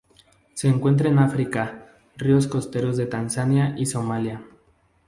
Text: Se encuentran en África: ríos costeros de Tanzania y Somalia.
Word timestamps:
Se 0.55 0.67
encuentran 0.67 1.11
en 1.13 1.19
África: 1.19 1.93
ríos 2.17 2.47
costeros 2.47 2.97
de 2.97 3.05
Tanzania 3.05 3.75
y 3.77 3.85
Somalia. 3.85 4.41